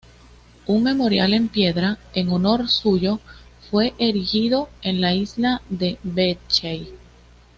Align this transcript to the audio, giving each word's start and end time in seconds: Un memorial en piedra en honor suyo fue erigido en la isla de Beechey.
Un 0.65 0.81
memorial 0.81 1.31
en 1.35 1.47
piedra 1.47 1.99
en 2.15 2.29
honor 2.29 2.67
suyo 2.69 3.19
fue 3.69 3.93
erigido 3.99 4.67
en 4.81 4.99
la 4.99 5.13
isla 5.13 5.61
de 5.69 5.99
Beechey. 6.01 6.95